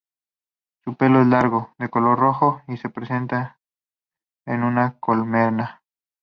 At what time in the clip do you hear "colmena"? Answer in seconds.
4.99-5.83